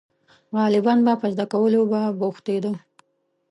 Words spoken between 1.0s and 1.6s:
په زده